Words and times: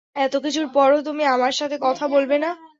এতকিছুর 0.17 0.67
পরও, 0.73 0.99
তুমি 1.01 1.23
আমার 1.25 1.53
সাথে 1.59 1.75
কথা 1.81 2.05
বলবে 2.07 2.37
না? 2.37 2.49